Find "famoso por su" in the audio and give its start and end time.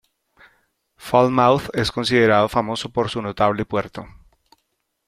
2.49-3.21